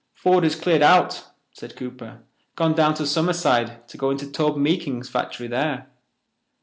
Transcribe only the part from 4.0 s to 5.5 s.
into Tobe Meekins's factory